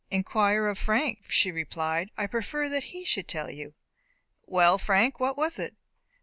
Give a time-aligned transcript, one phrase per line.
[0.09, 3.75] "Inquire of Frank," she replied; "I prefer that he should tell you."
[4.47, 5.75] "Well, Frank, what was it?"